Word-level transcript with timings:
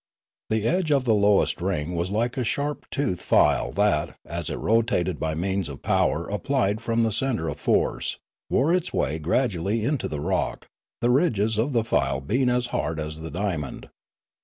The 0.49 0.65
edge 0.67 0.89
of 0.91 1.03
the 1.05 1.13
lowest 1.13 1.61
ring 1.61 1.95
was 1.95 2.09
like 2.09 2.35
a 2.35 2.43
sharp 2.43 2.89
toothed 2.89 3.21
file 3.21 3.71
that, 3.73 4.15
as 4.25 4.49
it 4.49 4.55
rotated 4.57 5.19
by 5.19 5.35
means 5.35 5.69
of 5.69 5.83
power 5.83 6.27
applied 6.27 6.81
from 6.81 7.03
the 7.03 7.11
centre 7.11 7.47
of 7.47 7.59
force, 7.59 8.17
wore 8.49 8.73
its 8.73 8.91
way 8.91 9.19
gradually 9.19 9.85
into 9.85 10.07
the 10.07 10.19
rock, 10.19 10.65
the 11.01 11.11
ridges 11.11 11.59
of 11.59 11.73
the 11.73 11.83
file 11.83 12.19
being 12.19 12.49
as 12.49 12.65
hard 12.73 12.99
as 12.99 13.21
the 13.21 13.29
diamond. 13.29 13.89